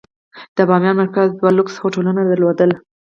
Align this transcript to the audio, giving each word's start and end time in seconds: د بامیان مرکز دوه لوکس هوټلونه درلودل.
د 0.55 0.57
بامیان 0.69 0.95
مرکز 1.01 1.27
دوه 1.31 1.51
لوکس 1.57 1.75
هوټلونه 1.83 2.21
درلودل. 2.23 2.71